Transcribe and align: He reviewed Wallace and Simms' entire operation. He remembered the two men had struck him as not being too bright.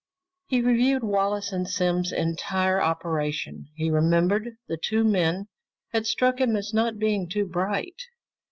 He 0.47 0.61
reviewed 0.61 1.03
Wallace 1.03 1.51
and 1.51 1.67
Simms' 1.69 2.11
entire 2.11 2.81
operation. 2.81 3.67
He 3.75 3.91
remembered 3.91 4.57
the 4.67 4.75
two 4.77 5.03
men 5.03 5.47
had 5.89 6.07
struck 6.07 6.41
him 6.41 6.55
as 6.55 6.73
not 6.73 6.97
being 6.97 7.29
too 7.29 7.45
bright. 7.45 8.01